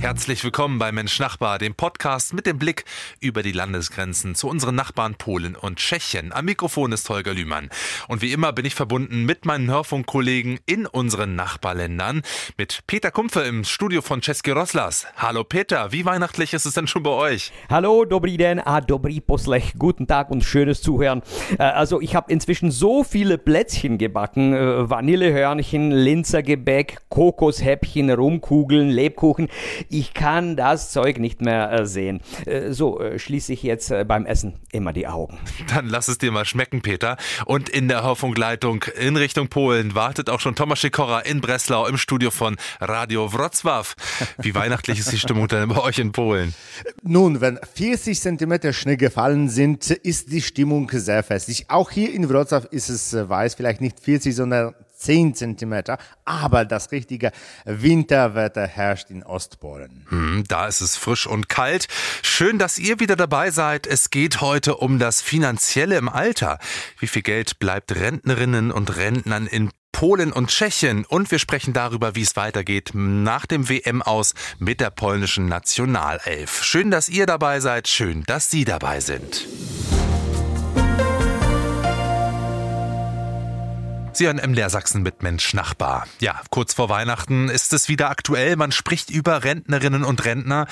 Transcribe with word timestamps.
Herzlich 0.00 0.42
willkommen 0.42 0.78
bei 0.78 0.92
Mensch 0.92 1.20
Nachbar, 1.20 1.58
dem 1.58 1.74
Podcast 1.74 2.32
mit 2.32 2.46
dem 2.46 2.58
Blick 2.58 2.84
über 3.20 3.42
die 3.42 3.52
Landesgrenzen 3.52 4.34
zu 4.34 4.48
unseren 4.48 4.74
Nachbarn 4.74 5.16
Polen 5.16 5.56
und 5.56 5.76
Tschechien. 5.76 6.32
Am 6.32 6.46
Mikrofon 6.46 6.92
ist 6.92 7.10
Holger 7.10 7.34
Lühmann. 7.34 7.68
Und 8.08 8.22
wie 8.22 8.32
immer 8.32 8.54
bin 8.54 8.64
ich 8.64 8.74
verbunden 8.74 9.26
mit 9.26 9.44
meinen 9.44 9.70
Hörfunkkollegen 9.70 10.58
in 10.64 10.86
unseren 10.86 11.34
Nachbarländern, 11.36 12.22
mit 12.56 12.80
Peter 12.86 13.10
Kumpfe 13.10 13.40
im 13.40 13.62
Studio 13.64 14.00
von 14.00 14.22
Česky 14.22 14.52
Roslas. 14.52 15.06
Hallo 15.18 15.44
Peter, 15.44 15.92
wie 15.92 16.06
weihnachtlich 16.06 16.54
ist 16.54 16.64
es 16.64 16.72
denn 16.72 16.86
schon 16.86 17.02
bei 17.02 17.10
euch? 17.10 17.52
Hallo, 17.68 18.06
dobrý 18.06 18.38
den, 18.38 18.58
a 18.58 18.80
dobrý 18.80 19.20
poslech, 19.20 19.74
guten 19.78 20.06
Tag 20.06 20.30
und 20.30 20.42
schönes 20.42 20.80
Zuhören. 20.80 21.20
Äh, 21.58 21.64
also 21.64 22.00
ich 22.00 22.14
habe 22.14 22.32
inzwischen 22.32 22.70
so 22.70 23.04
viele 23.04 23.36
Plätzchen 23.36 23.98
gebacken, 23.98 24.54
äh, 24.54 24.88
Vanillehörnchen, 24.88 25.90
Linzergebäck, 25.90 27.02
Kokoshäppchen, 27.10 28.08
Rumkugeln, 28.08 28.88
Lebkuchen. 28.88 29.48
Ich 29.92 30.14
kann 30.14 30.54
das 30.54 30.92
Zeug 30.92 31.18
nicht 31.18 31.40
mehr 31.40 31.72
äh, 31.72 31.84
sehen. 31.84 32.20
Äh, 32.46 32.70
so 32.70 33.00
äh, 33.00 33.18
schließe 33.18 33.52
ich 33.52 33.64
jetzt 33.64 33.92
beim 34.06 34.24
Essen 34.24 34.54
immer 34.70 34.92
die 34.92 35.08
Augen. 35.08 35.36
Dann 35.74 35.88
lass 35.88 36.06
es 36.06 36.18
dir 36.18 36.30
mal 36.30 36.44
schmecken, 36.44 36.80
Peter. 36.80 37.16
Und 37.44 37.68
in 37.68 37.88
der 37.88 38.04
Hörfunkleitung 38.04 38.84
in 39.00 39.16
Richtung 39.16 39.48
Polen 39.48 39.96
wartet 39.96 40.30
auch 40.30 40.38
schon 40.38 40.54
Thomas 40.54 40.80
Sikora 40.80 41.20
in 41.20 41.40
Breslau 41.40 41.86
im 41.86 41.96
Studio 41.96 42.30
von 42.30 42.56
Radio 42.80 43.26
Wrocław. 43.26 43.94
Wie 44.38 44.54
weihnachtlich 44.54 45.00
ist 45.00 45.10
die 45.10 45.18
Stimmung 45.18 45.48
denn 45.48 45.68
bei 45.68 45.80
euch 45.80 45.98
in 45.98 46.12
Polen? 46.12 46.54
Nun, 47.02 47.40
wenn 47.40 47.58
40 47.74 48.20
Zentimeter 48.20 48.72
Schnee 48.72 48.96
gefallen 48.96 49.48
sind, 49.48 49.90
ist 49.90 50.30
die 50.30 50.42
Stimmung 50.42 50.88
sehr 50.92 51.24
festlich. 51.24 51.68
Auch 51.68 51.90
hier 51.90 52.14
in 52.14 52.30
Wrocław 52.30 52.68
ist 52.70 52.90
es 52.90 53.12
weiß, 53.12 53.56
vielleicht 53.56 53.80
nicht 53.80 53.98
40, 53.98 54.36
sondern 54.36 54.72
10 55.00 55.34
Zentimeter, 55.34 55.98
aber 56.24 56.64
das 56.64 56.92
richtige 56.92 57.32
Winterwetter 57.64 58.66
herrscht 58.66 59.10
in 59.10 59.22
Ostpolen. 59.22 60.06
Hm, 60.08 60.44
da 60.46 60.66
ist 60.66 60.80
es 60.80 60.96
frisch 60.96 61.26
und 61.26 61.48
kalt. 61.48 61.88
Schön, 62.22 62.58
dass 62.58 62.78
ihr 62.78 63.00
wieder 63.00 63.16
dabei 63.16 63.50
seid. 63.50 63.86
Es 63.86 64.10
geht 64.10 64.40
heute 64.40 64.76
um 64.76 64.98
das 64.98 65.22
Finanzielle 65.22 65.96
im 65.96 66.08
Alter. 66.08 66.58
Wie 66.98 67.06
viel 67.06 67.22
Geld 67.22 67.58
bleibt 67.58 67.94
Rentnerinnen 67.94 68.70
und 68.70 68.96
Rentnern 68.96 69.46
in 69.46 69.70
Polen 69.92 70.32
und 70.32 70.48
Tschechien 70.48 71.04
und 71.04 71.30
wir 71.30 71.38
sprechen 71.38 71.72
darüber, 71.72 72.14
wie 72.14 72.22
es 72.22 72.36
weitergeht 72.36 72.92
nach 72.94 73.46
dem 73.46 73.68
WM 73.68 74.02
aus 74.02 74.34
mit 74.58 74.80
der 74.80 74.90
polnischen 74.90 75.46
Nationalelf. 75.46 76.62
Schön, 76.62 76.90
dass 76.90 77.08
ihr 77.08 77.26
dabei 77.26 77.60
seid, 77.60 77.88
schön, 77.88 78.22
dass 78.24 78.50
Sie 78.50 78.64
dabei 78.64 79.00
sind. 79.00 79.46
Sie 84.20 84.26
hören 84.26 84.36
MDR 84.36 84.68
mit 84.96 85.22
Mensch 85.22 85.54
Nachbar. 85.54 86.06
Ja, 86.20 86.42
kurz 86.50 86.74
vor 86.74 86.90
Weihnachten 86.90 87.48
ist 87.48 87.72
es 87.72 87.88
wieder 87.88 88.10
aktuell. 88.10 88.54
Man 88.56 88.70
spricht 88.70 89.08
über 89.08 89.44
Rentnerinnen 89.44 90.04
und 90.04 90.26
Rentner, 90.26 90.66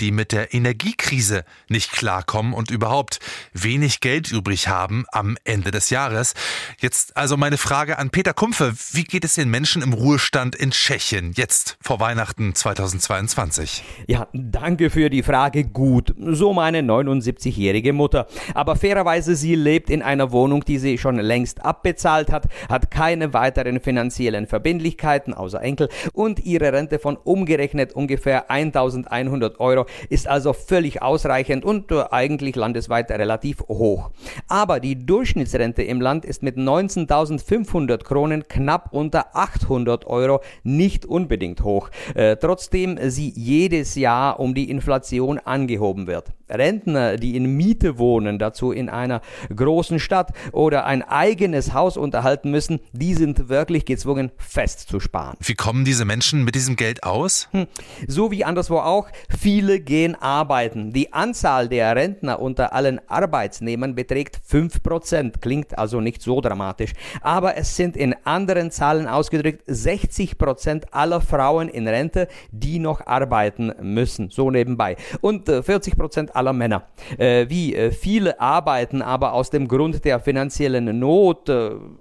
die 0.00 0.12
mit 0.12 0.30
der 0.30 0.54
Energiekrise 0.54 1.44
nicht 1.68 1.90
klarkommen 1.90 2.52
und 2.52 2.70
überhaupt 2.70 3.18
wenig 3.52 3.98
Geld 3.98 4.30
übrig 4.30 4.68
haben 4.68 5.04
am 5.10 5.36
Ende 5.42 5.72
des 5.72 5.90
Jahres. 5.90 6.34
Jetzt 6.78 7.16
also 7.16 7.36
meine 7.36 7.58
Frage 7.58 7.98
an 7.98 8.10
Peter 8.10 8.34
Kumpfe. 8.34 8.72
Wie 8.92 9.02
geht 9.02 9.24
es 9.24 9.34
den 9.34 9.50
Menschen 9.50 9.82
im 9.82 9.94
Ruhestand 9.94 10.54
in 10.54 10.70
Tschechien 10.70 11.32
jetzt 11.34 11.78
vor 11.80 11.98
Weihnachten 11.98 12.54
2022? 12.54 13.82
Ja, 14.06 14.28
danke 14.32 14.90
für 14.90 15.10
die 15.10 15.24
Frage. 15.24 15.64
Gut, 15.64 16.14
so 16.16 16.52
meine 16.52 16.82
79-jährige 16.82 17.94
Mutter. 17.94 18.28
Aber 18.54 18.76
fairerweise, 18.76 19.34
sie 19.34 19.56
lebt 19.56 19.90
in 19.90 20.02
einer 20.02 20.30
Wohnung, 20.30 20.64
die 20.64 20.78
sie 20.78 20.98
schon 20.98 21.16
längst 21.16 21.64
abbezahlt 21.64 22.30
hat, 22.30 22.46
hat 22.68 22.91
keine 22.92 23.32
weiteren 23.32 23.80
finanziellen 23.80 24.46
Verbindlichkeiten 24.46 25.32
außer 25.32 25.62
Enkel 25.62 25.88
und 26.12 26.44
ihre 26.44 26.74
Rente 26.74 26.98
von 26.98 27.16
umgerechnet 27.16 27.94
ungefähr 27.94 28.50
1100 28.50 29.60
Euro 29.60 29.86
ist 30.10 30.28
also 30.28 30.52
völlig 30.52 31.00
ausreichend 31.00 31.64
und 31.64 31.90
äh, 31.90 32.04
eigentlich 32.10 32.54
landesweit 32.54 33.10
relativ 33.10 33.60
hoch. 33.62 34.10
Aber 34.46 34.78
die 34.78 35.06
Durchschnittsrente 35.06 35.82
im 35.82 36.02
Land 36.02 36.26
ist 36.26 36.42
mit 36.42 36.58
19.500 36.58 38.04
Kronen 38.04 38.46
knapp 38.46 38.92
unter 38.92 39.34
800 39.34 40.06
Euro 40.06 40.40
nicht 40.62 41.06
unbedingt 41.06 41.64
hoch, 41.64 41.88
äh, 42.14 42.36
trotzdem 42.36 42.98
sie 43.08 43.32
jedes 43.34 43.94
Jahr 43.94 44.38
um 44.38 44.54
die 44.54 44.70
Inflation 44.70 45.38
angehoben 45.38 46.06
wird. 46.06 46.32
Rentner, 46.58 47.16
die 47.16 47.36
in 47.36 47.56
Miete 47.56 47.98
wohnen, 47.98 48.38
dazu 48.38 48.72
in 48.72 48.88
einer 48.88 49.20
großen 49.54 49.98
Stadt 49.98 50.32
oder 50.52 50.86
ein 50.86 51.02
eigenes 51.02 51.72
Haus 51.72 51.96
unterhalten 51.96 52.50
müssen, 52.50 52.80
die 52.92 53.14
sind 53.14 53.48
wirklich 53.48 53.84
gezwungen, 53.84 54.30
fest 54.36 54.88
zu 54.88 55.00
sparen. 55.00 55.36
Wie 55.40 55.54
kommen 55.54 55.84
diese 55.84 56.04
Menschen 56.04 56.44
mit 56.44 56.54
diesem 56.54 56.76
Geld 56.76 57.04
aus? 57.04 57.48
Hm. 57.52 57.66
So 58.06 58.30
wie 58.30 58.44
anderswo 58.44 58.78
auch, 58.78 59.08
viele 59.38 59.80
gehen 59.80 60.14
arbeiten. 60.14 60.92
Die 60.92 61.12
Anzahl 61.12 61.68
der 61.68 61.94
Rentner 61.96 62.40
unter 62.40 62.72
allen 62.72 63.00
Arbeitsnehmern 63.08 63.94
beträgt 63.94 64.40
5%. 64.50 65.40
Klingt 65.40 65.78
also 65.78 66.00
nicht 66.00 66.22
so 66.22 66.40
dramatisch. 66.40 66.92
Aber 67.20 67.56
es 67.56 67.76
sind 67.76 67.96
in 67.96 68.14
anderen 68.24 68.70
Zahlen 68.70 69.06
ausgedrückt 69.06 69.68
60% 69.68 70.84
aller 70.90 71.20
Frauen 71.20 71.68
in 71.68 71.88
Rente, 71.88 72.28
die 72.50 72.78
noch 72.78 73.06
arbeiten 73.06 73.72
müssen. 73.80 74.30
So 74.30 74.50
nebenbei. 74.50 74.96
Und 75.20 75.48
40% 75.48 76.28
äh, 76.28 76.32
aller 76.42 76.52
Männer. 76.52 76.88
Äh, 77.18 77.46
wie 77.48 77.74
äh, 77.74 77.92
viele 77.92 78.40
arbeiten 78.40 79.00
aber 79.00 79.32
aus 79.32 79.50
dem 79.50 79.68
Grund 79.68 80.04
der 80.04 80.20
finanziellen 80.20 80.98
Not 80.98 81.48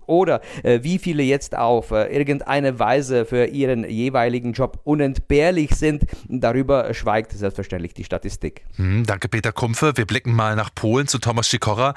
oder 0.06 0.42
wie 0.64 0.98
viele 1.00 1.24
jetzt 1.24 1.56
auf 1.56 1.92
irgendeine 1.92 2.80
Weise 2.80 3.26
für 3.26 3.46
ihren 3.46 3.88
jeweiligen 3.88 4.54
Job 4.54 4.80
unentbehrlich 4.84 5.76
sind, 5.76 6.06
darüber 6.28 6.94
schweigt 6.94 7.32
selbstverständlich 7.32 7.94
die 7.94 8.04
Statistik. 8.04 8.64
Hm, 8.76 9.06
danke 9.06 9.30
Peter 9.30 9.52
Kumpfe. 9.52 9.94
Wir 9.96 10.06
blicken 10.06 10.34
mal 10.34 10.56
nach 10.56 10.74
Polen 10.74 11.08
zu 11.08 11.20
Thomas 11.20 11.50
Sikora. 11.50 11.94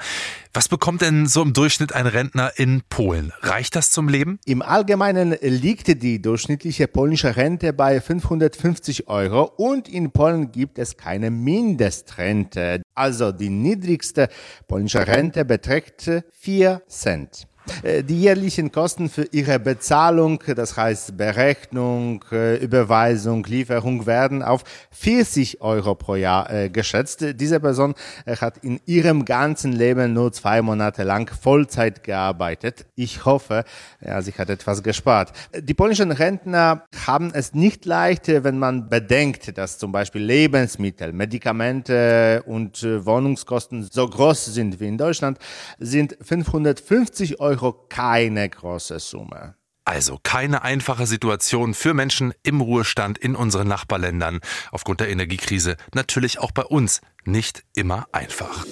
Was 0.53 0.69
bekommt 0.69 1.01
denn 1.01 1.27
so 1.27 1.41
im 1.41 1.53
Durchschnitt 1.53 1.93
ein 1.93 2.07
Rentner 2.07 2.51
in 2.55 2.81
Polen? 2.89 3.33
Reicht 3.41 3.75
das 3.75 3.91
zum 3.91 4.07
Leben? 4.07 4.39
Im 4.45 4.61
Allgemeinen 4.61 5.35
liegt 5.41 6.01
die 6.01 6.21
durchschnittliche 6.21 6.87
polnische 6.87 7.35
Rente 7.35 7.73
bei 7.73 7.99
550 7.99 9.07
Euro 9.07 9.43
und 9.43 9.89
in 9.89 10.11
Polen 10.11 10.51
gibt 10.51 10.79
es 10.79 10.97
keine 10.97 11.31
Mindestrente. 11.31 12.24
Also 12.93 13.31
die 13.31 13.49
niedrigste 13.49 14.29
polnische 14.67 15.05
Rente 15.05 15.45
beträgt 15.45 16.09
4 16.31 16.81
Cent. 16.87 17.47
Äh, 17.83 18.03
die 18.03 18.19
jährlichen 18.19 18.71
Kosten 18.71 19.09
für 19.09 19.27
ihre 19.31 19.59
Bezahlung, 19.59 20.41
das 20.55 20.77
heißt 20.77 21.17
Berechnung, 21.17 22.23
äh, 22.31 22.57
Überweisung, 22.57 23.43
Lieferung, 23.45 24.05
werden 24.05 24.43
auf 24.43 24.63
40 24.91 25.61
Euro 25.61 25.95
pro 25.95 26.15
Jahr 26.15 26.51
äh, 26.51 26.69
geschätzt. 26.69 27.25
Diese 27.35 27.59
Person 27.59 27.95
hat 28.25 28.57
in 28.59 28.79
ihrem 28.85 29.25
ganzen 29.25 29.71
Leben 29.71 30.13
nur 30.13 30.31
zwei 30.31 30.61
Monate 30.61 31.03
lang 31.03 31.29
Vollzeit 31.29 32.03
gearbeitet. 32.03 32.85
Ich 32.95 33.25
hoffe, 33.25 33.63
ja, 34.05 34.21
sie 34.21 34.33
hat 34.33 34.49
etwas 34.49 34.83
gespart. 34.83 35.31
Die 35.57 35.73
polnischen 35.73 36.11
Rentner 36.11 36.83
haben 37.05 37.31
es 37.33 37.53
nicht 37.53 37.85
leicht, 37.85 38.27
wenn 38.27 38.59
man 38.59 38.89
bedenkt, 38.89 39.57
dass 39.57 39.77
zum 39.77 39.91
Beispiel 39.91 40.21
Lebensmittel, 40.21 41.13
Medikamente 41.13 42.43
und 42.45 42.83
Wohnungskosten 42.83 43.87
so 43.91 44.07
groß 44.07 44.45
sind 44.45 44.79
wie 44.79 44.87
in 44.87 44.97
Deutschland, 44.97 45.37
sind 45.79 46.17
550 46.21 47.39
Euro 47.39 47.54
Euro 47.55 47.85
keine 47.89 48.49
große 48.49 48.99
Summe. 48.99 49.55
Also 49.85 50.19
keine 50.21 50.63
einfache 50.63 51.05
Situation 51.05 51.73
für 51.73 51.93
Menschen 51.93 52.33
im 52.43 52.59
Ruhestand 52.59 53.17
in 53.17 53.35
unseren 53.35 53.67
Nachbarländern. 53.67 54.39
Aufgrund 54.71 54.99
der 54.99 55.09
Energiekrise 55.09 55.77
natürlich 55.93 56.39
auch 56.39 56.51
bei 56.51 56.63
uns 56.63 57.01
nicht 57.23 57.63
immer 57.75 58.07
einfach. 58.11 58.65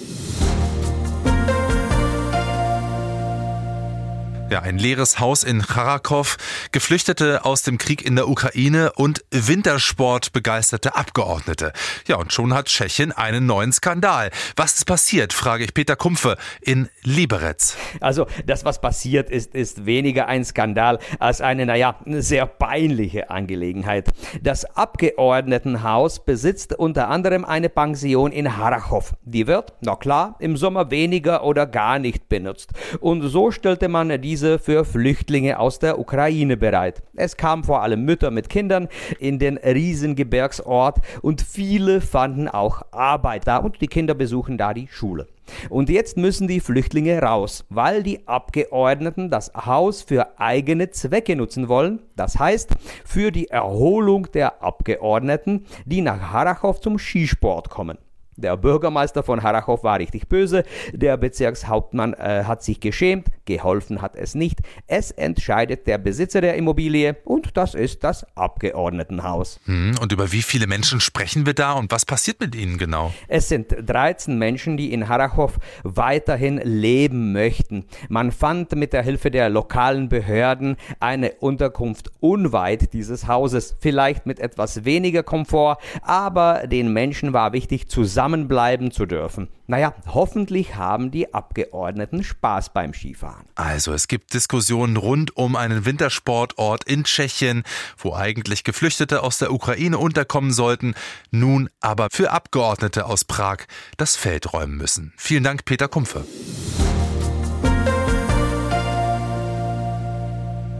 Ja, 4.50 4.60
ein 4.60 4.78
leeres 4.78 5.20
Haus 5.20 5.42
in 5.42 5.62
Charakow, 5.62 6.36
Geflüchtete 6.70 7.46
aus 7.46 7.62
dem 7.62 7.78
Krieg 7.78 8.04
in 8.04 8.14
der 8.14 8.28
Ukraine 8.28 8.92
und 8.92 9.24
Wintersport 9.30 10.34
begeisterte 10.34 10.94
Abgeordnete. 10.94 11.72
Ja, 12.06 12.16
und 12.16 12.32
schon 12.32 12.52
hat 12.52 12.66
Tschechien 12.66 13.10
einen 13.10 13.46
neuen 13.46 13.72
Skandal. 13.72 14.30
Was 14.54 14.74
ist 14.74 14.84
passiert, 14.84 15.32
frage 15.32 15.64
ich 15.64 15.72
Peter 15.72 15.96
Kumpfe 15.96 16.36
in 16.60 16.90
Liberec. 17.02 17.56
Also, 18.00 18.26
das, 18.44 18.66
was 18.66 18.82
passiert 18.82 19.30
ist, 19.30 19.54
ist 19.54 19.86
weniger 19.86 20.28
ein 20.28 20.44
Skandal 20.44 20.98
als 21.18 21.40
eine, 21.40 21.64
naja, 21.64 21.96
sehr 22.04 22.44
peinliche 22.44 23.30
Angelegenheit. 23.30 24.10
Das 24.42 24.66
Abgeordnetenhaus 24.76 26.22
besitzt 26.22 26.74
unter 26.74 27.08
anderem 27.08 27.46
eine 27.46 27.70
Pension 27.70 28.30
in 28.30 28.58
Harachow. 28.58 29.14
Die 29.24 29.46
wird, 29.46 29.72
na 29.80 29.96
klar, 29.96 30.36
im 30.38 30.58
Sommer 30.58 30.90
weniger 30.90 31.44
oder 31.44 31.66
gar 31.66 31.98
nicht 31.98 32.28
benutzt. 32.28 32.72
Und 33.00 33.22
so 33.22 33.50
stellte 33.50 33.88
man 33.88 34.20
die 34.20 34.33
diese 34.34 34.58
für 34.58 34.84
Flüchtlinge 34.84 35.60
aus 35.60 35.78
der 35.78 35.96
Ukraine 35.96 36.56
bereit. 36.56 37.04
Es 37.14 37.36
kamen 37.36 37.62
vor 37.62 37.82
allem 37.82 38.04
Mütter 38.04 38.32
mit 38.32 38.48
Kindern 38.48 38.88
in 39.20 39.38
den 39.38 39.58
Riesengebirgsort 39.58 40.98
und 41.22 41.40
viele 41.40 42.00
fanden 42.00 42.48
auch 42.48 42.82
Arbeit 42.90 43.46
da 43.46 43.58
und 43.58 43.80
die 43.80 43.86
Kinder 43.86 44.14
besuchen 44.14 44.58
da 44.58 44.74
die 44.74 44.88
Schule. 44.88 45.28
Und 45.70 45.88
jetzt 45.88 46.16
müssen 46.16 46.48
die 46.48 46.58
Flüchtlinge 46.58 47.22
raus, 47.22 47.64
weil 47.68 48.02
die 48.02 48.26
Abgeordneten 48.26 49.30
das 49.30 49.52
Haus 49.54 50.02
für 50.02 50.40
eigene 50.40 50.90
Zwecke 50.90 51.36
nutzen 51.36 51.68
wollen. 51.68 52.00
Das 52.16 52.36
heißt, 52.36 52.72
für 53.04 53.30
die 53.30 53.50
Erholung 53.50 54.32
der 54.32 54.64
Abgeordneten, 54.64 55.64
die 55.84 56.00
nach 56.00 56.32
Harachow 56.32 56.80
zum 56.80 56.98
Skisport 56.98 57.70
kommen. 57.70 57.98
Der 58.36 58.56
Bürgermeister 58.56 59.22
von 59.22 59.42
Harachow 59.44 59.84
war 59.84 60.00
richtig 60.00 60.28
böse, 60.28 60.64
der 60.92 61.16
Bezirkshauptmann 61.16 62.14
äh, 62.14 62.42
hat 62.44 62.64
sich 62.64 62.80
geschämt, 62.80 63.28
geholfen 63.46 64.02
hat 64.02 64.16
es 64.16 64.34
nicht. 64.34 64.60
Es 64.86 65.10
entscheidet 65.10 65.86
der 65.86 65.98
Besitzer 65.98 66.40
der 66.40 66.56
Immobilie 66.56 67.16
und 67.24 67.56
das 67.56 67.74
ist 67.74 68.04
das 68.04 68.26
Abgeordnetenhaus. 68.36 69.60
Hm, 69.64 69.94
und 70.00 70.12
über 70.12 70.32
wie 70.32 70.42
viele 70.42 70.66
Menschen 70.66 71.00
sprechen 71.00 71.46
wir 71.46 71.54
da 71.54 71.72
und 71.72 71.90
was 71.92 72.04
passiert 72.04 72.40
mit 72.40 72.54
ihnen 72.54 72.78
genau? 72.78 73.12
Es 73.28 73.48
sind 73.48 73.74
13 73.84 74.38
Menschen, 74.38 74.76
die 74.76 74.92
in 74.92 75.08
Harachow 75.08 75.52
weiterhin 75.82 76.58
leben 76.58 77.32
möchten. 77.32 77.84
Man 78.08 78.32
fand 78.32 78.74
mit 78.74 78.92
der 78.92 79.02
Hilfe 79.02 79.30
der 79.30 79.48
lokalen 79.48 80.08
Behörden 80.08 80.76
eine 81.00 81.32
Unterkunft 81.32 82.10
unweit 82.20 82.92
dieses 82.92 83.26
Hauses, 83.26 83.76
vielleicht 83.80 84.26
mit 84.26 84.40
etwas 84.40 84.84
weniger 84.84 85.22
Komfort, 85.22 85.78
aber 86.02 86.66
den 86.66 86.92
Menschen 86.92 87.32
war 87.32 87.52
wichtig 87.52 87.88
zusammen 87.88 88.14
zusammenbleiben 88.14 88.90
zu 88.90 89.06
dürfen. 89.06 89.48
Naja, 89.66 89.94
hoffentlich 90.06 90.74
haben 90.74 91.10
die 91.10 91.32
Abgeordneten 91.32 92.22
Spaß 92.22 92.70
beim 92.74 92.92
Skifahren. 92.92 93.46
Also 93.54 93.92
es 93.94 94.08
gibt 94.08 94.34
Diskussionen 94.34 94.96
rund 94.96 95.36
um 95.36 95.56
einen 95.56 95.86
Wintersportort 95.86 96.84
in 96.84 97.04
Tschechien, 97.04 97.62
wo 97.96 98.14
eigentlich 98.14 98.64
Geflüchtete 98.64 99.22
aus 99.22 99.38
der 99.38 99.52
Ukraine 99.52 99.96
unterkommen 99.98 100.52
sollten, 100.52 100.94
nun 101.30 101.70
aber 101.80 102.08
für 102.10 102.30
Abgeordnete 102.30 103.06
aus 103.06 103.24
Prag 103.24 103.58
das 103.96 104.16
Feld 104.16 104.52
räumen 104.52 104.76
müssen. 104.76 105.14
Vielen 105.16 105.44
Dank, 105.44 105.64
Peter 105.64 105.88
Kumpfe. 105.88 106.24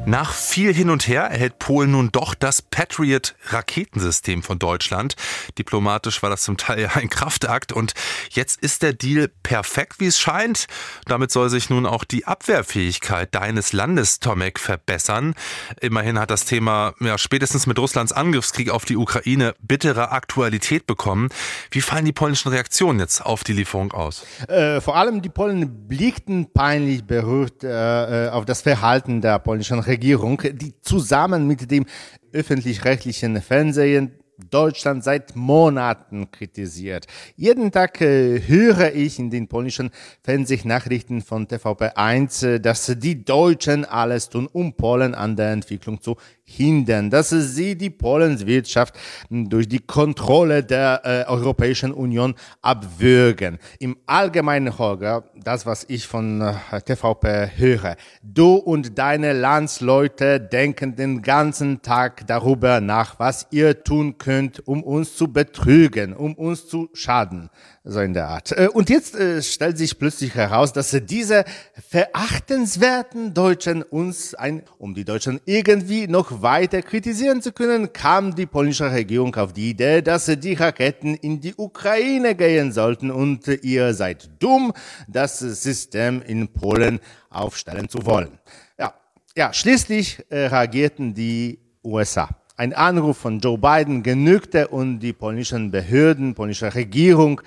Nach 0.06 0.34
viel 0.34 0.74
hin 0.74 0.90
und 0.90 1.08
her 1.08 1.22
erhält 1.22 1.58
Polen 1.58 1.92
nun 1.92 2.12
doch 2.12 2.34
das 2.34 2.60
Patriot-Raketensystem 2.60 4.42
von 4.42 4.58
Deutschland. 4.58 5.16
Diplomatisch 5.58 6.22
war 6.22 6.28
das 6.28 6.42
zum 6.42 6.58
Teil 6.58 6.90
ein 6.94 7.08
Kraftakt 7.08 7.72
und 7.72 7.94
jetzt 8.28 8.60
ist 8.60 8.82
der 8.82 8.92
Deal 8.92 9.30
perfekt, 9.42 10.00
wie 10.00 10.06
es 10.06 10.20
scheint. 10.20 10.66
Damit 11.06 11.30
soll 11.30 11.48
sich 11.48 11.70
nun 11.70 11.86
auch 11.86 12.04
die 12.04 12.26
Abwehrfähigkeit 12.26 13.34
deines 13.34 13.72
Landes, 13.72 14.20
Tomek, 14.20 14.60
verbessern. 14.60 15.34
Immerhin 15.80 16.18
hat 16.18 16.30
das 16.30 16.44
Thema 16.44 16.92
ja, 17.00 17.16
spätestens 17.16 17.66
mit 17.66 17.78
Russlands 17.78 18.12
Angriffskrieg 18.12 18.68
auf 18.68 18.84
die 18.84 18.98
Ukraine 18.98 19.54
bittere 19.62 20.12
Aktualität 20.12 20.86
bekommen. 20.86 21.30
Wie 21.70 21.80
fallen 21.80 22.04
die 22.04 22.12
polnischen 22.12 22.50
Reaktionen 22.50 23.00
jetzt 23.00 23.24
auf 23.24 23.42
die 23.42 23.54
Lieferung 23.54 23.92
aus? 23.92 24.26
Äh, 24.48 24.82
vor 24.82 24.96
allem 24.96 25.22
die 25.22 25.30
Polen 25.30 25.88
blickten 25.88 26.52
peinlich 26.52 27.06
berührt 27.06 27.64
äh, 27.64 28.26
äh 28.26 28.28
auf 28.34 28.44
das 28.44 28.60
Verhalten 28.60 29.22
der 29.22 29.38
polnischen 29.38 29.78
Regierung. 29.78 29.93
Regierung, 29.94 30.42
die 30.52 30.74
zusammen 30.82 31.46
mit 31.46 31.70
dem 31.70 31.86
öffentlich-rechtlichen 32.32 33.40
Fernsehen 33.40 34.12
Deutschland 34.50 35.04
seit 35.04 35.36
Monaten 35.36 36.30
kritisiert. 36.30 37.06
Jeden 37.36 37.70
Tag 37.72 38.00
äh, 38.00 38.40
höre 38.40 38.94
ich 38.94 39.18
in 39.18 39.30
den 39.30 39.48
polnischen 39.48 39.90
Fernsehnachrichten 40.22 41.22
von 41.22 41.46
TVP1, 41.46 42.46
äh, 42.46 42.60
dass 42.60 42.92
die 42.96 43.24
Deutschen 43.24 43.84
alles 43.84 44.28
tun, 44.28 44.48
um 44.52 44.74
Polen 44.74 45.14
an 45.14 45.36
der 45.36 45.52
Entwicklung 45.52 46.00
zu 46.00 46.16
hindern, 46.44 47.08
dass 47.08 47.30
sie 47.30 47.74
die 47.74 47.90
Polenswirtschaft 47.90 48.94
durch 49.30 49.66
die 49.66 49.78
Kontrolle 49.78 50.62
der 50.62 51.00
äh, 51.04 51.30
Europäischen 51.30 51.92
Union 51.92 52.34
abwürgen. 52.60 53.58
Im 53.78 53.96
Allgemeinen, 54.06 54.78
Holger, 54.78 55.24
das, 55.34 55.64
was 55.64 55.84
ich 55.88 56.06
von 56.06 56.42
äh, 56.42 56.80
TVP 56.82 57.50
höre, 57.56 57.96
du 58.22 58.56
und 58.56 58.98
deine 58.98 59.32
Landsleute 59.32 60.38
denken 60.38 60.94
den 60.96 61.22
ganzen 61.22 61.80
Tag 61.80 62.26
darüber 62.26 62.80
nach, 62.80 63.18
was 63.18 63.46
ihr 63.50 63.82
tun 63.82 64.18
könnt, 64.18 64.33
um 64.64 64.82
uns 64.82 65.16
zu 65.16 65.32
betrügen, 65.32 66.14
um 66.14 66.34
uns 66.34 66.66
zu 66.66 66.90
schaden 66.92 67.50
so 67.84 68.00
in 68.00 68.14
der 68.14 68.28
Art. 68.28 68.52
Äh, 68.52 68.68
und 68.72 68.88
jetzt 68.88 69.14
äh, 69.14 69.42
stellt 69.42 69.76
sich 69.76 69.98
plötzlich 69.98 70.34
heraus, 70.34 70.72
dass 70.72 70.96
diese 71.04 71.44
verachtenswerten 71.88 73.34
Deutschen 73.34 73.82
uns 73.82 74.34
ein, 74.34 74.62
um 74.78 74.94
die 74.94 75.04
Deutschen 75.04 75.40
irgendwie 75.44 76.06
noch 76.06 76.42
weiter 76.42 76.80
kritisieren 76.82 77.42
zu 77.42 77.52
können, 77.52 77.92
kam 77.92 78.34
die 78.34 78.46
polnische 78.46 78.90
Regierung 78.90 79.34
auf 79.36 79.52
die 79.52 79.70
Idee, 79.70 80.00
dass 80.00 80.26
die 80.26 80.54
Raketen 80.54 81.14
in 81.14 81.40
die 81.40 81.54
Ukraine 81.56 82.34
gehen 82.34 82.72
sollten 82.72 83.10
und 83.10 83.46
ihr 83.62 83.92
seid 83.92 84.30
dumm, 84.42 84.72
das 85.06 85.38
System 85.38 86.22
in 86.22 86.48
Polen 86.48 87.00
aufstellen 87.28 87.88
zu 87.88 88.06
wollen. 88.06 88.38
Ja, 88.78 88.94
ja, 89.36 89.52
schließlich 89.52 90.24
äh, 90.30 90.46
reagierten 90.46 91.12
die 91.12 91.58
USA. 91.84 92.28
Ein 92.56 92.72
Anruf 92.72 93.18
von 93.18 93.40
Joe 93.40 93.58
Biden 93.58 94.04
genügte 94.04 94.68
und 94.68 95.00
die 95.00 95.12
polnischen 95.12 95.72
Behörden, 95.72 96.36
polnische 96.36 96.72
Regierung 96.72 97.40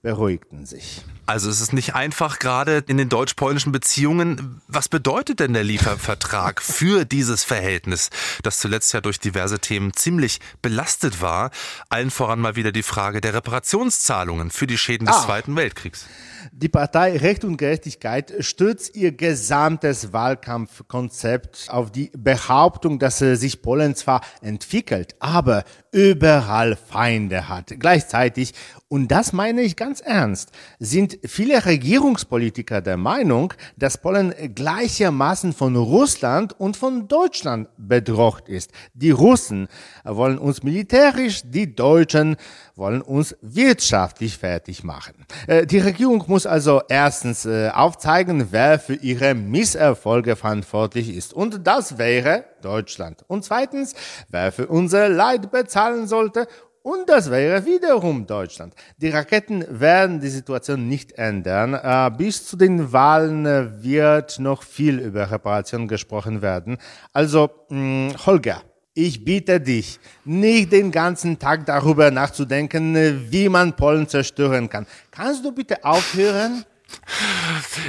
beruhigten 0.00 0.64
sich. 0.64 1.02
Also 1.26 1.48
es 1.48 1.60
ist 1.60 1.72
nicht 1.72 1.94
einfach 1.94 2.38
gerade 2.38 2.84
in 2.86 2.98
den 2.98 3.08
deutsch-polnischen 3.08 3.72
Beziehungen. 3.72 4.60
Was 4.68 4.88
bedeutet 4.88 5.40
denn 5.40 5.54
der 5.54 5.64
Liefervertrag 5.64 6.60
für 6.60 7.06
dieses 7.06 7.44
Verhältnis, 7.44 8.10
das 8.42 8.58
zuletzt 8.58 8.92
ja 8.92 9.00
durch 9.00 9.20
diverse 9.20 9.58
Themen 9.58 9.94
ziemlich 9.94 10.40
belastet 10.60 11.22
war? 11.22 11.50
Allen 11.88 12.10
voran 12.10 12.40
mal 12.40 12.56
wieder 12.56 12.72
die 12.72 12.82
Frage 12.82 13.22
der 13.22 13.32
Reparationszahlungen 13.32 14.50
für 14.50 14.66
die 14.66 14.76
Schäden 14.76 15.06
des 15.06 15.16
ah. 15.16 15.24
Zweiten 15.24 15.56
Weltkriegs. 15.56 16.06
Die 16.52 16.68
Partei 16.68 17.16
Recht 17.16 17.44
und 17.44 17.56
Gerechtigkeit 17.56 18.32
stützt 18.40 18.94
ihr 18.94 19.12
gesamtes 19.12 20.12
Wahlkampfkonzept 20.12 21.68
auf 21.70 21.90
die 21.90 22.12
Behauptung, 22.16 22.98
dass 22.98 23.18
sich 23.18 23.62
Polen 23.62 23.94
zwar 23.94 24.20
entwickelt, 24.42 25.16
aber 25.20 25.64
überall 25.94 26.74
Feinde 26.74 27.48
hat. 27.48 27.72
Gleichzeitig, 27.78 28.52
und 28.88 29.12
das 29.12 29.32
meine 29.32 29.62
ich 29.62 29.76
ganz 29.76 30.00
ernst, 30.00 30.50
sind 30.80 31.18
viele 31.24 31.64
Regierungspolitiker 31.64 32.80
der 32.80 32.96
Meinung, 32.96 33.54
dass 33.76 33.98
Polen 33.98 34.34
gleichermaßen 34.56 35.52
von 35.52 35.76
Russland 35.76 36.58
und 36.58 36.76
von 36.76 37.06
Deutschland 37.06 37.68
bedroht 37.76 38.48
ist. 38.48 38.72
Die 38.92 39.12
Russen 39.12 39.68
wollen 40.02 40.38
uns 40.38 40.64
militärisch, 40.64 41.42
die 41.44 41.76
Deutschen 41.76 42.36
wollen 42.76 43.02
uns 43.02 43.36
wirtschaftlich 43.40 44.38
fertig 44.38 44.84
machen. 44.84 45.14
Äh, 45.46 45.66
die 45.66 45.78
Regierung 45.78 46.24
muss 46.26 46.46
also 46.46 46.82
erstens 46.88 47.46
äh, 47.46 47.70
aufzeigen, 47.70 48.48
wer 48.50 48.78
für 48.78 48.94
ihre 48.94 49.34
Misserfolge 49.34 50.36
verantwortlich 50.36 51.14
ist. 51.14 51.32
Und 51.32 51.66
das 51.66 51.98
wäre 51.98 52.44
Deutschland. 52.62 53.24
Und 53.28 53.44
zweitens, 53.44 53.94
wer 54.28 54.52
für 54.52 54.66
unser 54.66 55.08
Leid 55.08 55.50
bezahlen 55.50 56.06
sollte. 56.06 56.48
Und 56.82 57.08
das 57.08 57.30
wäre 57.30 57.64
wiederum 57.64 58.26
Deutschland. 58.26 58.74
Die 58.98 59.08
Raketen 59.08 59.64
werden 59.70 60.20
die 60.20 60.28
Situation 60.28 60.86
nicht 60.86 61.12
ändern. 61.12 61.72
Äh, 61.72 62.10
bis 62.16 62.46
zu 62.46 62.56
den 62.56 62.92
Wahlen 62.92 63.82
wird 63.82 64.38
noch 64.38 64.62
viel 64.62 64.98
über 64.98 65.30
Reparation 65.30 65.88
gesprochen 65.88 66.42
werden. 66.42 66.76
Also, 67.12 67.48
Holger, 67.70 68.62
ich 68.94 69.24
bitte 69.24 69.60
dich, 69.60 69.98
nicht 70.24 70.72
den 70.72 70.92
ganzen 70.92 71.38
Tag 71.38 71.66
darüber 71.66 72.10
nachzudenken, 72.10 73.26
wie 73.30 73.48
man 73.48 73.74
Polen 73.74 74.08
zerstören 74.08 74.68
kann. 74.68 74.86
Kannst 75.10 75.44
du 75.44 75.52
bitte 75.52 75.84
aufhören? 75.84 76.64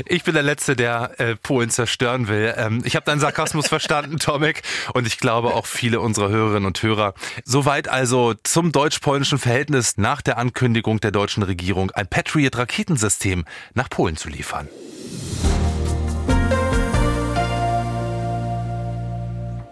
Ich 0.07 0.24
bin 0.24 0.33
der 0.33 0.41
Letzte, 0.41 0.75
der 0.75 1.12
äh, 1.19 1.35
Polen 1.35 1.69
zerstören 1.69 2.27
will. 2.27 2.55
Ähm, 2.57 2.81
ich 2.85 2.95
habe 2.95 3.05
deinen 3.05 3.19
Sarkasmus 3.19 3.67
verstanden, 3.69 4.17
Tomek, 4.17 4.63
und 4.93 5.05
ich 5.05 5.19
glaube 5.19 5.53
auch 5.53 5.67
viele 5.67 6.00
unserer 6.00 6.29
Hörerinnen 6.29 6.65
und 6.65 6.81
Hörer. 6.81 7.13
Soweit 7.43 7.88
also 7.88 8.33
zum 8.43 8.71
deutsch-polnischen 8.71 9.38
Verhältnis 9.38 9.97
nach 9.97 10.21
der 10.21 10.39
Ankündigung 10.39 11.00
der 11.01 11.12
deutschen 11.12 11.43
Regierung, 11.43 11.91
ein 11.91 12.07
Patriot-Raketensystem 12.07 13.45
nach 13.75 13.89
Polen 13.89 14.17
zu 14.17 14.29
liefern. 14.29 14.67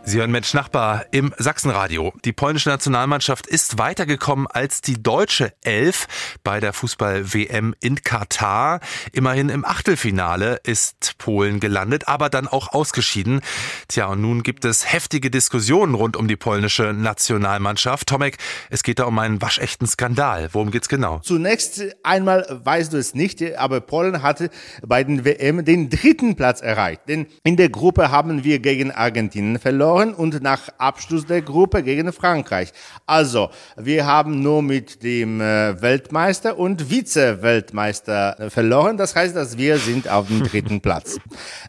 Sie 0.05 0.19
hören 0.19 0.31
Mensch 0.31 0.53
Nachbar 0.53 1.05
im 1.11 1.33
Sachsenradio. 1.37 2.11
Die 2.25 2.33
polnische 2.33 2.67
Nationalmannschaft 2.67 3.47
ist 3.47 3.77
weitergekommen 3.77 4.47
als 4.47 4.81
die 4.81 5.01
deutsche 5.01 5.53
Elf 5.63 6.07
bei 6.43 6.59
der 6.59 6.73
Fußball-WM 6.73 7.73
in 7.79 8.03
Katar. 8.03 8.81
Immerhin 9.13 9.47
im 9.47 9.63
Achtelfinale 9.63 10.59
ist 10.65 11.17
Polen 11.19 11.61
gelandet, 11.61 12.09
aber 12.09 12.29
dann 12.29 12.49
auch 12.49 12.73
ausgeschieden. 12.73 13.39
Tja, 13.87 14.07
und 14.07 14.19
nun 14.19 14.43
gibt 14.43 14.65
es 14.65 14.91
heftige 14.91 15.31
Diskussionen 15.31 15.95
rund 15.95 16.17
um 16.17 16.27
die 16.27 16.35
polnische 16.35 16.91
Nationalmannschaft. 16.93 18.09
Tomek, 18.09 18.37
es 18.69 18.83
geht 18.83 18.99
da 18.99 19.05
um 19.05 19.17
einen 19.19 19.41
waschechten 19.41 19.87
Skandal. 19.87 20.49
Worum 20.51 20.71
geht's 20.71 20.89
genau? 20.89 21.19
Zunächst 21.23 21.81
einmal 22.03 22.45
weißt 22.65 22.91
du 22.91 22.97
es 22.97 23.15
nicht, 23.15 23.57
aber 23.57 23.79
Polen 23.79 24.21
hatte 24.21 24.49
bei 24.85 25.05
den 25.05 25.23
WM 25.23 25.63
den 25.63 25.89
dritten 25.89 26.35
Platz 26.35 26.59
erreicht. 26.59 27.03
Denn 27.07 27.25
in 27.45 27.55
der 27.55 27.69
Gruppe 27.69 28.11
haben 28.11 28.43
wir 28.43 28.59
gegen 28.59 28.91
Argentinien 28.91 29.59
verloren 29.59 29.92
verloren 29.93 30.13
und 30.13 30.41
nach 30.41 30.69
Abschluss 30.77 31.25
der 31.25 31.41
Gruppe 31.41 31.83
gegen 31.83 32.11
Frankreich. 32.11 32.69
Also, 33.05 33.49
wir 33.77 34.05
haben 34.05 34.41
nur 34.41 34.61
mit 34.61 35.03
dem 35.03 35.39
äh, 35.39 35.81
Weltmeister 35.81 36.57
und 36.57 36.89
Vize-Weltmeister 36.89 38.39
äh, 38.39 38.49
verloren. 38.49 38.97
Das 38.97 39.15
heißt, 39.15 39.35
dass 39.35 39.57
wir 39.57 39.77
sind 39.77 40.09
auf 40.09 40.27
dem 40.27 40.43
dritten 40.43 40.81
Platz. 40.81 41.17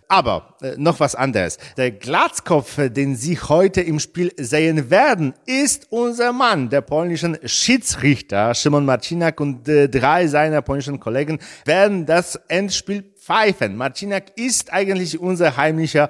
Aber 0.08 0.56
äh, 0.62 0.74
noch 0.76 1.00
was 1.00 1.14
anderes. 1.14 1.58
Der 1.76 1.90
Glatzkopf, 1.90 2.78
den 2.90 3.16
Sie 3.16 3.38
heute 3.38 3.82
im 3.82 4.00
Spiel 4.00 4.32
sehen 4.38 4.90
werden, 4.90 5.34
ist 5.46 5.88
unser 5.90 6.32
Mann, 6.32 6.70
der 6.70 6.80
polnischen 6.80 7.36
Schiedsrichter 7.44 8.54
Szymon 8.54 8.84
Marcinak 8.84 9.40
und 9.40 9.64
drei 9.64 10.26
seiner 10.28 10.62
polnischen 10.62 11.00
Kollegen 11.00 11.38
werden 11.64 12.06
das 12.06 12.36
Endspiel 12.48 13.04
pfeifen. 13.24 13.76
Marcinak 13.76 14.32
ist 14.36 14.72
eigentlich 14.72 15.18
unser 15.18 15.56
heimlicher 15.56 16.08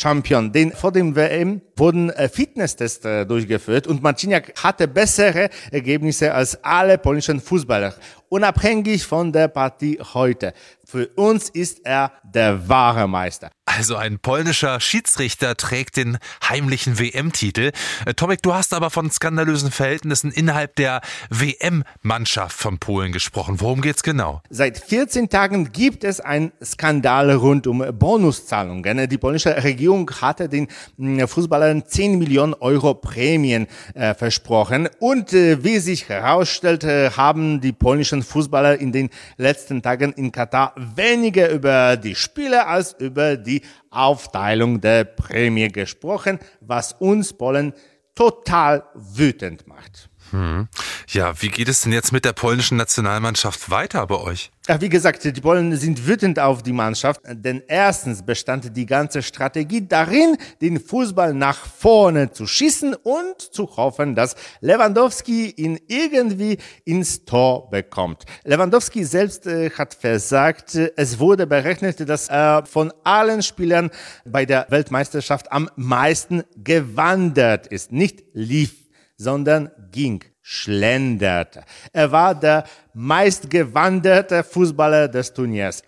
Champion. 0.00 0.52
Den 0.52 0.72
vor 0.72 0.92
dem 0.92 1.14
WM 1.14 1.60
wurden 1.76 2.10
äh, 2.10 2.28
Fitnesstests 2.28 3.04
äh, 3.04 3.26
durchgeführt 3.26 3.86
und 3.86 4.02
Marciniak 4.02 4.52
hatte 4.62 4.88
bessere 4.88 5.50
Ergebnisse 5.70 6.32
als 6.32 6.62
alle 6.64 6.96
polnischen 6.98 7.40
Fußballer, 7.40 7.94
unabhängig 8.28 9.04
von 9.04 9.32
der 9.32 9.48
Partie 9.48 9.98
heute. 10.14 10.54
Für 10.84 11.06
uns 11.16 11.50
ist 11.50 11.84
er 11.84 12.12
der 12.24 12.68
wahre 12.68 13.06
Meister. 13.06 13.50
Also 13.76 13.94
ein 13.94 14.18
polnischer 14.18 14.80
Schiedsrichter 14.80 15.56
trägt 15.56 15.96
den 15.96 16.18
heimlichen 16.48 16.98
WM-Titel. 16.98 17.70
Äh, 18.04 18.14
Tomek, 18.14 18.42
du 18.42 18.52
hast 18.52 18.74
aber 18.74 18.90
von 18.90 19.10
skandalösen 19.10 19.70
Verhältnissen 19.70 20.32
innerhalb 20.32 20.74
der 20.74 21.00
WM-Mannschaft 21.30 22.58
von 22.58 22.78
Polen 22.78 23.12
gesprochen. 23.12 23.60
Worum 23.60 23.80
geht's 23.80 24.02
genau? 24.02 24.42
Seit 24.50 24.78
14 24.78 25.28
Tagen 25.28 25.70
gibt 25.70 26.02
es 26.02 26.18
einen 26.18 26.50
Skandal 26.64 27.30
rund 27.30 27.68
um 27.68 27.84
Bonuszahlungen. 27.96 29.08
Die 29.08 29.18
polnische 29.18 29.62
Regierung 29.62 30.10
hatte 30.20 30.48
den 30.48 30.66
mm, 30.96 31.26
Fußballern 31.26 31.86
10 31.86 32.18
Millionen 32.18 32.54
Euro 32.54 32.94
Prämien 32.94 33.68
äh, 33.94 34.14
versprochen. 34.14 34.88
Und 34.98 35.32
äh, 35.32 35.62
wie 35.62 35.78
sich 35.78 36.08
herausstellt, 36.08 36.82
äh, 36.82 37.10
haben 37.10 37.60
die 37.60 37.72
polnischen 37.72 38.24
Fußballer 38.24 38.80
in 38.80 38.90
den 38.90 39.10
letzten 39.36 39.80
Tagen 39.80 40.12
in 40.14 40.32
Katar 40.32 40.74
weniger 40.76 41.50
über 41.50 41.96
die 41.96 42.16
Spiele 42.16 42.66
als 42.66 42.96
über 42.98 43.36
die 43.36 43.59
Aufteilung 43.90 44.80
der 44.80 45.04
Prämie 45.04 45.68
gesprochen, 45.68 46.38
was 46.60 46.92
uns 46.94 47.32
Polen 47.32 47.72
total 48.14 48.84
wütend 48.94 49.66
macht. 49.66 50.09
Hm. 50.30 50.68
Ja, 51.08 51.40
wie 51.40 51.48
geht 51.48 51.68
es 51.68 51.82
denn 51.82 51.92
jetzt 51.92 52.12
mit 52.12 52.24
der 52.24 52.32
polnischen 52.32 52.76
Nationalmannschaft 52.76 53.70
weiter 53.70 54.06
bei 54.06 54.16
euch? 54.16 54.50
Ja, 54.68 54.80
wie 54.80 54.88
gesagt, 54.88 55.24
die 55.24 55.40
Polen 55.40 55.74
sind 55.76 56.06
wütend 56.06 56.38
auf 56.38 56.62
die 56.62 56.72
Mannschaft, 56.72 57.20
denn 57.26 57.62
erstens 57.66 58.22
bestand 58.22 58.76
die 58.76 58.86
ganze 58.86 59.22
Strategie 59.22 59.88
darin, 59.88 60.36
den 60.60 60.78
Fußball 60.78 61.34
nach 61.34 61.66
vorne 61.66 62.30
zu 62.30 62.46
schießen 62.46 62.94
und 62.94 63.40
zu 63.40 63.76
hoffen, 63.76 64.14
dass 64.14 64.36
Lewandowski 64.60 65.50
ihn 65.56 65.80
irgendwie 65.88 66.58
ins 66.84 67.24
Tor 67.24 67.68
bekommt. 67.70 68.24
Lewandowski 68.44 69.02
selbst 69.02 69.46
äh, 69.46 69.70
hat 69.70 69.94
versagt, 69.94 70.76
es 70.76 71.18
wurde 71.18 71.48
berechnet, 71.48 72.08
dass 72.08 72.28
er 72.28 72.64
von 72.66 72.92
allen 73.02 73.42
Spielern 73.42 73.90
bei 74.24 74.44
der 74.46 74.66
Weltmeisterschaft 74.68 75.50
am 75.50 75.68
meisten 75.74 76.44
gewandert 76.56 77.66
ist, 77.66 77.90
nicht 77.90 78.22
lief 78.34 78.80
sondern 79.20 79.70
ging, 79.92 80.24
schlenderte. 80.40 81.62
Er 81.92 82.10
war 82.10 82.34
der 82.34 82.64
meistgewanderte 82.94 84.42
Fußballer 84.42 85.08
des 85.08 85.34
Turniers. 85.34 85.82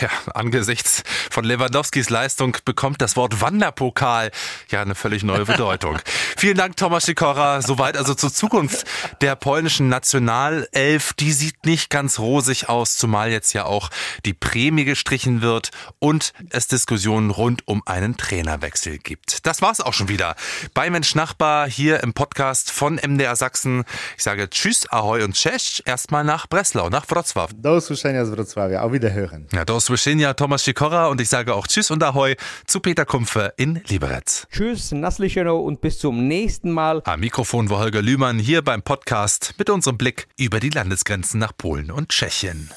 Ja, 0.00 0.08
angesichts 0.34 1.02
von 1.30 1.44
Lewandowskis 1.44 2.10
Leistung 2.10 2.56
bekommt 2.64 3.00
das 3.00 3.14
Wort 3.16 3.40
Wanderpokal 3.40 4.30
ja 4.70 4.82
eine 4.82 4.94
völlig 4.94 5.22
neue 5.22 5.44
Bedeutung. 5.44 5.98
Vielen 6.38 6.56
Dank, 6.56 6.76
Thomas 6.76 7.04
Sikora. 7.04 7.62
Soweit 7.62 7.96
also 7.96 8.14
zur 8.14 8.32
Zukunft 8.32 8.86
der 9.22 9.34
polnischen 9.34 9.88
Nationalelf. 9.88 11.12
Die 11.14 11.32
sieht 11.32 11.66
nicht 11.66 11.90
ganz 11.90 12.20
rosig 12.20 12.68
aus, 12.68 12.96
zumal 12.96 13.32
jetzt 13.32 13.54
ja 13.54 13.64
auch 13.64 13.90
die 14.24 14.34
Prämie 14.34 14.84
gestrichen 14.84 15.42
wird 15.42 15.70
und 15.98 16.32
es 16.50 16.68
Diskussionen 16.68 17.30
rund 17.30 17.66
um 17.66 17.82
einen 17.86 18.16
Trainerwechsel 18.16 18.98
gibt. 18.98 19.48
Das 19.48 19.62
war's 19.62 19.80
auch 19.80 19.94
schon 19.94 20.08
wieder 20.08 20.36
bei 20.74 20.88
Mensch 20.90 21.16
Nachbar 21.16 21.68
hier 21.68 22.04
im 22.04 22.12
Podcast 22.12 22.70
von 22.70 23.00
MDR 23.04 23.34
Sachsen. 23.34 23.82
Ich 24.16 24.22
sage 24.22 24.48
Tschüss, 24.48 24.86
Ahoi 24.92 25.24
und 25.24 25.34
Cześć. 25.34 25.82
Erstmal 25.86 26.22
nach 26.22 26.46
Breslau, 26.46 26.88
nach 26.88 27.06
Wrocław. 27.06 27.50
Do 27.52 27.74
usłyszenia 27.74 28.24
z 28.24 28.30
Wrocławia. 28.30 28.82
Auf 28.82 28.92
Wiederhören. 28.92 29.48
Ja, 29.52 29.64
do 29.64 29.74
usłyszenia, 29.74 30.34
Thomas 30.34 30.62
Sikora 30.62 31.08
und 31.08 31.20
ich 31.20 31.28
sage 31.28 31.52
auch 31.52 31.66
Tschüss 31.66 31.90
und 31.90 32.00
Ahoi 32.04 32.36
zu 32.64 32.78
Peter 32.78 33.04
Kumpfe 33.04 33.54
in 33.56 33.82
Liberec. 33.88 34.46
Tschüss, 34.52 34.92
Naslicheno 34.92 35.58
und 35.58 35.80
bis 35.80 35.98
zum 35.98 36.27
nächsten 36.28 36.70
Mal. 36.70 37.02
Am 37.04 37.20
Mikrofon 37.20 37.70
war 37.70 37.80
Holger 37.80 38.02
Lühmann 38.02 38.38
hier 38.38 38.62
beim 38.62 38.82
Podcast 38.82 39.54
mit 39.58 39.70
unserem 39.70 39.98
Blick 39.98 40.28
über 40.38 40.60
die 40.60 40.70
Landesgrenzen 40.70 41.40
nach 41.40 41.56
Polen 41.56 41.90
und 41.90 42.10
Tschechien. 42.10 42.70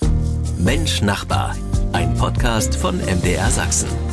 Mensch 0.57 1.01
Nachbar, 1.01 1.55
ein 1.91 2.15
Podcast 2.15 2.75
von 2.75 2.97
MDR 2.97 3.49
Sachsen. 3.51 4.10